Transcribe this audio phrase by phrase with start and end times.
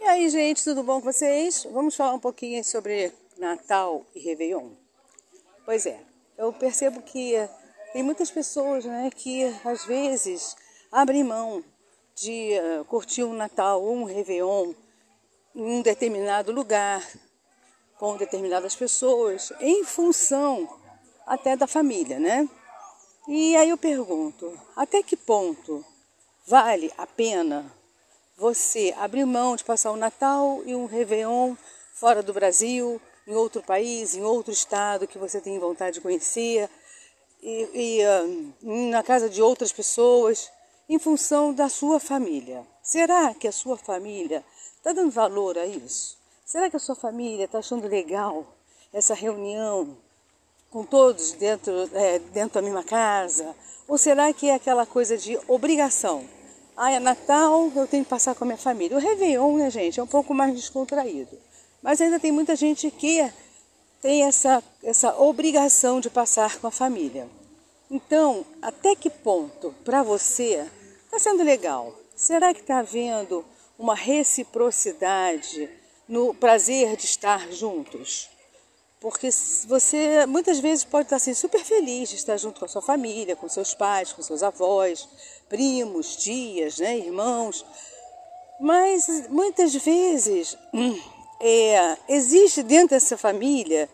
[0.00, 1.68] E aí, gente, tudo bom com vocês?
[1.70, 4.70] Vamos falar um pouquinho sobre Natal e Réveillon.
[5.66, 6.00] Pois é,
[6.38, 7.34] eu percebo que
[7.92, 10.56] tem muitas pessoas né, que às vezes
[10.90, 11.62] abrem mão
[12.14, 14.72] de uh, curtir um Natal ou um Réveillon
[15.54, 17.06] em um determinado lugar,
[17.98, 20.66] com determinadas pessoas, em função
[21.26, 22.48] até da família, né?
[23.28, 25.84] E aí eu pergunto, até que ponto
[26.46, 27.70] vale a pena
[28.40, 31.54] você abrir mão de passar o Natal e um Réveillon
[31.92, 36.70] fora do Brasil, em outro país, em outro estado que você tem vontade de conhecer,
[37.42, 40.50] e, e uh, na casa de outras pessoas,
[40.88, 42.66] em função da sua família.
[42.82, 44.42] Será que a sua família
[44.74, 46.16] está dando valor a isso?
[46.42, 48.46] Será que a sua família está achando legal
[48.90, 49.98] essa reunião
[50.70, 53.54] com todos dentro, é, dentro da mesma casa?
[53.86, 56.39] Ou será que é aquela coisa de obrigação?
[56.82, 58.96] Ah, é Natal, eu tenho que passar com a minha família.
[58.96, 61.38] O Réveillon, né, gente, é um pouco mais descontraído.
[61.82, 63.30] Mas ainda tem muita gente que
[64.00, 67.28] tem essa, essa obrigação de passar com a família.
[67.90, 70.66] Então, até que ponto para você
[71.04, 71.94] está sendo legal?
[72.16, 73.44] Será que está havendo
[73.78, 75.68] uma reciprocidade
[76.08, 78.30] no prazer de estar juntos?
[79.00, 79.30] Porque
[79.66, 83.34] você muitas vezes pode estar assim, super feliz de estar junto com a sua família,
[83.34, 85.08] com seus pais, com seus avós,
[85.48, 87.64] primos, tias, né, irmãos.
[88.60, 91.00] Mas muitas vezes hum,
[91.40, 93.88] é, existe dentro dessa família,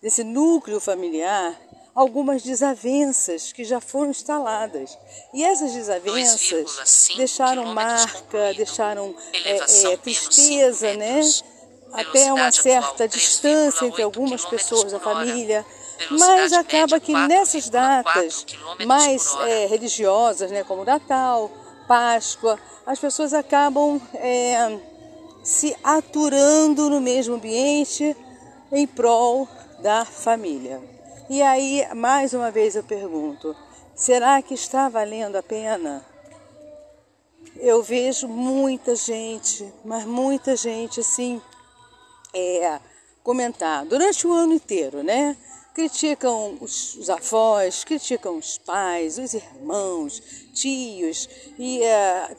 [0.00, 1.60] desse núcleo familiar,
[1.92, 4.96] algumas desavenças que já foram instaladas.
[5.34, 11.20] E essas desavenças deixaram marca, deixaram é, é, tristeza, né?
[11.92, 15.64] Até uma certa distância entre algumas pessoas da família,
[16.10, 18.46] mas acaba que nessas datas
[18.86, 21.50] mais é, religiosas, né, como Natal,
[21.86, 24.78] Páscoa, as pessoas acabam é,
[25.42, 28.16] se aturando no mesmo ambiente
[28.70, 29.46] em prol
[29.80, 30.80] da família.
[31.28, 33.54] E aí, mais uma vez eu pergunto:
[33.94, 36.04] será que está valendo a pena?
[37.56, 41.40] Eu vejo muita gente, mas muita gente assim,
[42.34, 42.80] é,
[43.22, 45.36] comentar durante o ano inteiro, né?
[45.74, 50.22] Criticam os, os avós, criticam os pais, os irmãos,
[50.52, 51.28] tios,
[51.58, 52.36] e é,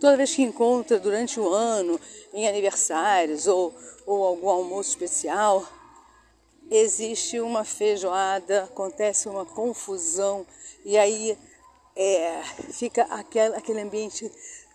[0.00, 2.00] toda vez que encontra durante o ano,
[2.32, 3.74] em aniversários ou,
[4.06, 5.66] ou algum almoço especial,
[6.70, 10.46] existe uma feijoada, acontece uma confusão,
[10.84, 11.36] e aí
[11.96, 12.42] é,
[12.72, 14.30] fica aquele, aquele ambiente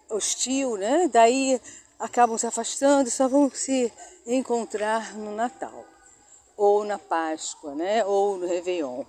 [0.10, 1.10] hostil, né?
[1.12, 1.62] Daí
[2.02, 3.94] acabam se afastando e só vão se
[4.26, 5.86] encontrar no Natal,
[6.58, 8.04] ou na Páscoa, né?
[8.04, 9.06] ou no Réveillon.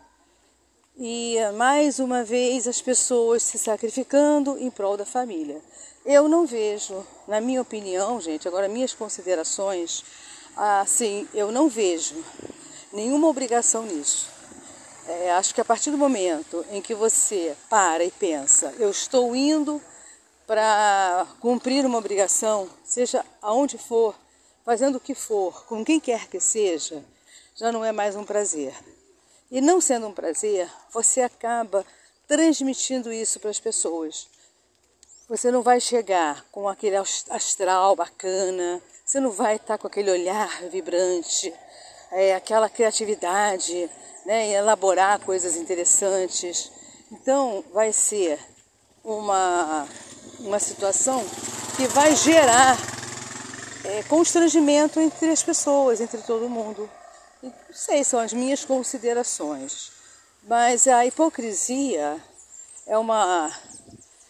[0.96, 5.60] E mais uma vez as pessoas se sacrificando em prol da família.
[6.04, 10.04] Eu não vejo, na minha opinião, gente, agora minhas considerações,
[10.54, 12.22] assim, eu não vejo
[12.92, 14.28] nenhuma obrigação nisso.
[15.08, 19.34] É, acho que a partir do momento em que você para e pensa, eu estou
[19.34, 19.80] indo
[20.46, 24.14] para cumprir uma obrigação, seja aonde for,
[24.66, 27.02] fazendo o que for, com quem quer que seja,
[27.56, 28.74] já não é mais um prazer.
[29.50, 31.86] E não sendo um prazer, você acaba
[32.28, 34.28] transmitindo isso para as pessoas.
[35.26, 36.96] Você não vai chegar com aquele
[37.30, 41.52] astral bacana, você não vai estar com aquele olhar vibrante,
[42.10, 43.90] é, aquela criatividade,
[44.26, 46.70] né, em elaborar coisas interessantes.
[47.10, 48.38] Então, vai ser
[49.02, 49.88] uma
[50.40, 51.24] uma situação
[51.76, 52.76] que vai gerar
[53.84, 56.88] é, constrangimento entre as pessoas, entre todo mundo.
[57.42, 59.92] E, não sei, são as minhas considerações.
[60.44, 62.20] Mas a hipocrisia
[62.86, 63.50] é uma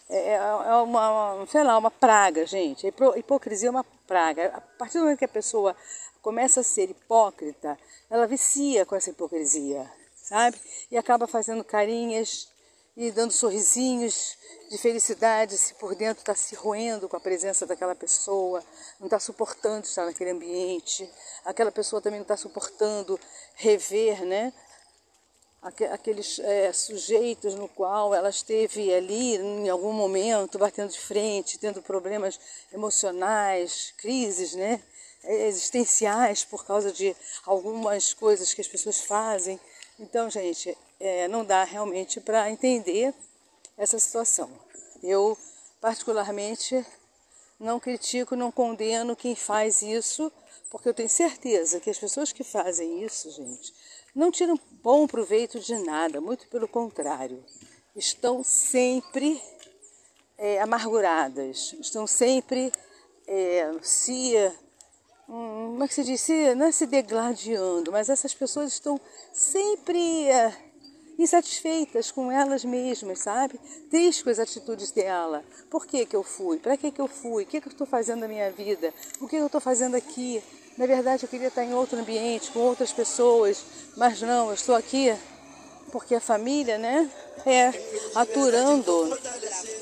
[0.09, 2.87] é, é uma, sei lá, uma praga, gente.
[2.87, 4.53] A hipocrisia é uma praga.
[4.55, 5.75] A partir do momento que a pessoa
[6.21, 7.79] começa a ser hipócrita,
[8.11, 10.59] ela vicia com essa hipocrisia, sabe?
[10.91, 12.49] E acaba fazendo carinhas
[12.97, 14.37] e dando sorrisinhos
[14.71, 18.63] de felicidade se por dentro está se roendo com a presença daquela pessoa,
[19.01, 21.09] não está suportando estar naquele ambiente,
[21.45, 23.19] aquela pessoa também não está suportando
[23.55, 24.53] rever, né?
[25.93, 31.81] Aqueles é, sujeitos no qual ela esteve ali em algum momento batendo de frente, tendo
[31.81, 32.39] problemas
[32.73, 34.83] emocionais, crises, né?
[35.25, 37.15] existenciais por causa de
[37.47, 39.61] algumas coisas que as pessoas fazem.
[39.99, 43.13] Então, gente, é, não dá realmente para entender
[43.77, 44.49] essa situação.
[45.03, 45.37] Eu,
[45.81, 46.87] particularmente,
[47.59, 50.31] não critico, não condeno quem faz isso,
[50.71, 53.75] porque eu tenho certeza que as pessoas que fazem isso, gente,
[54.15, 57.45] não tiram bom proveito de nada, muito pelo contrário.
[57.97, 59.43] Estão sempre
[60.39, 62.73] é, amarguradas, estão sempre
[63.27, 64.35] é, se
[65.29, 66.21] hum, como é que se diz?
[66.21, 69.01] Se, não é se degladiando, mas essas pessoas estão
[69.33, 70.72] sempre é,
[71.23, 73.59] insatisfeitas com elas mesmas, sabe?
[73.91, 75.45] Tristes com as atitudes dela.
[75.71, 76.59] Por que, que eu fui?
[76.59, 77.45] Para que, que eu fui?
[77.45, 78.93] O que, que eu estou fazendo na minha vida?
[79.21, 80.43] O que eu estou fazendo aqui?
[80.77, 83.63] Na verdade, eu queria estar em outro ambiente, com outras pessoas,
[83.97, 85.15] mas não, eu estou aqui
[85.93, 87.09] porque a família, né,
[87.45, 87.71] é
[88.15, 89.19] aturando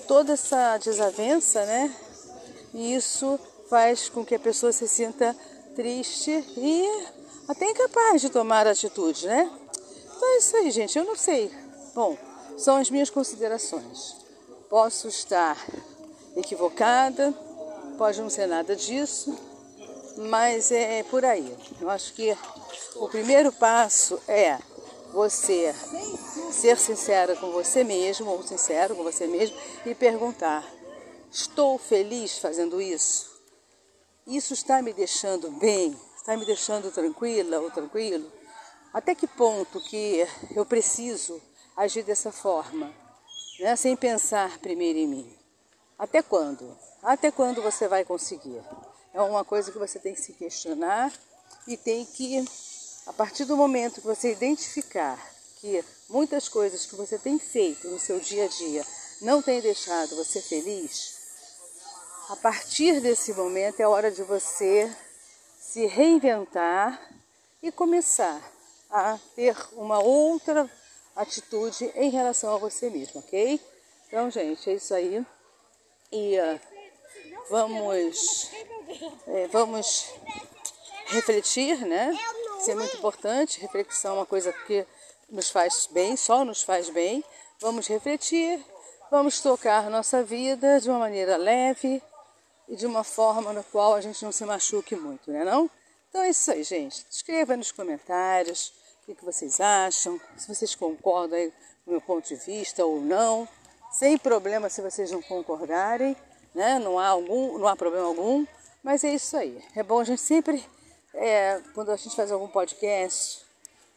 [0.09, 1.95] toda essa desavença, né?
[2.75, 3.39] E isso
[3.69, 5.37] faz com que a pessoa se sinta
[5.77, 7.07] triste e
[7.49, 9.51] até incapaz de tomar atitude, né?
[10.21, 10.99] Então é isso aí, gente.
[10.99, 11.51] Eu não sei.
[11.95, 12.15] Bom,
[12.59, 14.17] são as minhas considerações.
[14.69, 15.57] Posso estar
[16.37, 17.33] equivocada,
[17.97, 19.35] pode não ser nada disso,
[20.29, 21.57] mas é por aí.
[21.81, 22.37] Eu acho que
[22.97, 24.59] o primeiro passo é
[25.11, 25.75] você
[26.53, 29.57] ser sincera com você mesmo, ou sincero com você mesmo,
[29.87, 30.71] e perguntar:
[31.33, 33.41] estou feliz fazendo isso?
[34.27, 35.99] Isso está me deixando bem?
[36.15, 38.40] Está me deixando tranquila ou tranquilo?
[38.93, 41.41] Até que ponto que eu preciso
[41.77, 42.93] agir dessa forma,
[43.61, 43.77] né?
[43.77, 45.39] sem pensar primeiro em mim?
[45.97, 46.77] Até quando?
[47.01, 48.61] Até quando você vai conseguir?
[49.15, 51.13] É uma coisa que você tem que se questionar
[51.69, 52.45] e tem que,
[53.07, 55.25] a partir do momento que você identificar
[55.61, 58.85] que muitas coisas que você tem feito no seu dia a dia
[59.21, 61.15] não tem deixado você feliz,
[62.29, 64.93] a partir desse momento é hora de você
[65.61, 67.01] se reinventar
[67.63, 68.41] e começar
[68.91, 70.69] a ter uma outra
[71.15, 73.61] atitude em relação a você mesmo, ok?
[74.07, 75.25] Então, gente, é isso aí.
[76.11, 76.61] E uh,
[77.49, 78.51] vamos,
[79.27, 80.13] é, vamos
[81.07, 82.17] refletir, né?
[82.59, 83.61] Isso é muito importante.
[83.61, 84.85] Reflexão é uma coisa que
[85.29, 87.25] nos faz bem, só nos faz bem.
[87.61, 88.65] Vamos refletir,
[89.11, 92.03] vamos tocar nossa vida de uma maneira leve
[92.69, 95.71] e de uma forma na qual a gente não se machuque muito, né não?
[96.09, 97.05] Então é isso aí, gente.
[97.11, 98.73] Escreva nos comentários
[99.09, 101.53] o que vocês acham, se vocês concordam aí
[101.85, 103.49] com o meu ponto de vista ou não.
[103.93, 106.17] Sem problema se vocês não concordarem,
[106.55, 106.79] né?
[106.79, 108.47] Não há, algum, não há problema algum,
[108.83, 109.63] mas é isso aí.
[109.75, 110.65] É bom a gente sempre,
[111.15, 113.45] é, quando a gente faz algum podcast,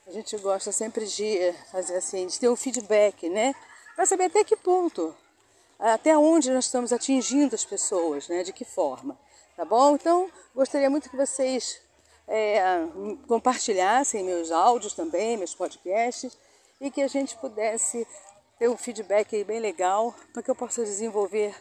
[0.07, 3.53] a gente gosta sempre de fazer assim, de ter um feedback, né?
[3.95, 5.15] Para saber até que ponto,
[5.79, 8.43] até onde nós estamos atingindo as pessoas, né?
[8.43, 9.17] De que forma,
[9.55, 9.95] tá bom?
[9.95, 11.79] Então, gostaria muito que vocês
[12.27, 12.61] é,
[13.27, 16.37] compartilhassem meus áudios também, meus podcasts,
[16.79, 18.07] e que a gente pudesse
[18.57, 21.55] ter um feedback bem legal para que eu possa desenvolver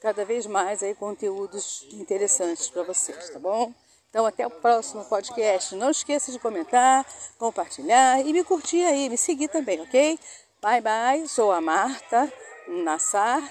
[0.00, 3.72] cada vez mais aí conteúdos interessantes para vocês, tá bom?
[4.10, 5.74] Então até o próximo podcast.
[5.74, 7.04] Não esqueça de comentar,
[7.38, 10.18] compartilhar e me curtir aí, me seguir também, ok?
[10.62, 12.32] Bye bye, sou a Marta
[12.68, 13.42] Nassar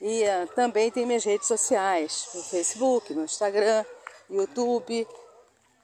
[0.00, 3.84] e uh, também tem minhas redes sociais, no Facebook, no Instagram,
[4.30, 5.06] YouTube,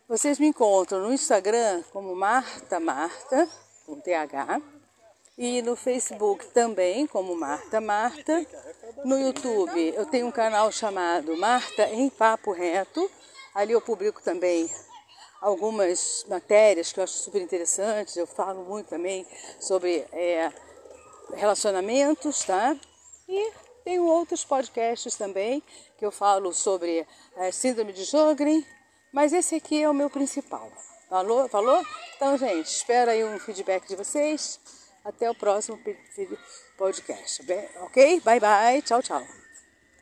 [0.06, 3.48] vocês me encontram no Instagram como Marta Marta,
[3.86, 4.60] com TH,
[5.36, 8.46] e no Facebook também como Marta Marta.
[9.04, 13.10] No YouTube eu tenho um canal chamado Marta em Papo Reto.
[13.54, 14.70] Ali eu publico também
[15.40, 18.16] algumas matérias que eu acho super interessantes.
[18.16, 19.26] Eu falo muito também
[19.58, 20.52] sobre é,
[21.32, 22.76] relacionamentos, tá?
[23.26, 23.52] E
[23.84, 25.62] tenho outros podcasts também
[25.98, 27.06] que eu falo sobre
[27.36, 28.64] a síndrome de Jogren
[29.14, 30.70] mas esse aqui é o meu principal.
[31.08, 31.48] Falou?
[31.48, 31.86] Falou?
[32.16, 34.60] Então, gente, espero aí um feedback de vocês.
[35.04, 35.78] Até o próximo
[36.76, 37.42] podcast.
[37.82, 38.20] Ok?
[38.20, 38.82] Bye, bye.
[38.82, 39.43] Tchau, tchau.